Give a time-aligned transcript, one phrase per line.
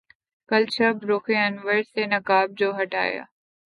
[0.49, 3.23] کل شب رخ انور سے نقاب جو ہٹایا